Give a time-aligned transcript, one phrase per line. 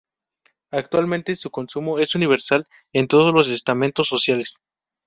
[0.71, 4.57] Actualmente su consumo es universal en todos los estamentos sociales.